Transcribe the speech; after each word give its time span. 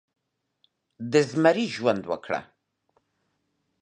د 1.11 1.13
زمري 1.29 1.65
ژوند 1.75 2.03
وکړه 2.11 2.39